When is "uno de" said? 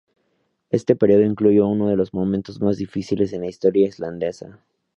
1.67-1.95